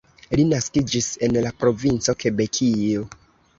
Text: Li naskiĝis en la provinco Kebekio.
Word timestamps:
Li 0.39 0.45
naskiĝis 0.53 1.09
en 1.29 1.37
la 1.47 1.53
provinco 1.65 2.17
Kebekio. 2.25 3.07